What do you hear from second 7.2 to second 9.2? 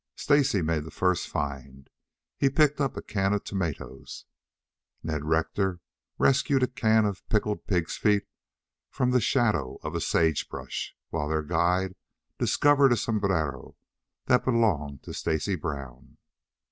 pickled pigs' feet from